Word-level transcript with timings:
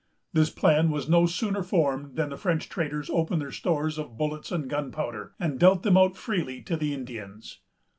This 0.33 0.49
plan 0.49 0.89
was 0.89 1.07
no 1.07 1.27
sooner 1.27 1.61
formed 1.61 2.15
than 2.15 2.29
the 2.31 2.35
French 2.35 2.69
traders 2.69 3.07
opened 3.11 3.39
their 3.39 3.51
stores 3.51 3.99
of 3.99 4.17
bullets 4.17 4.51
and 4.51 4.67
gunpowder, 4.67 5.33
and 5.39 5.59
dealt 5.59 5.83
them 5.83 5.95
out 5.95 6.17
freely 6.17 6.59
to 6.63 6.75
the 6.75 6.91
Indians. 6.95 7.59